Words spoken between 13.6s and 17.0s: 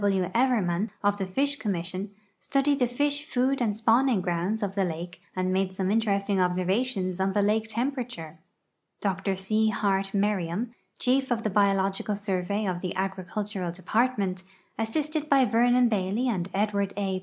Department, assisted by Vernon Bailey and Edwanl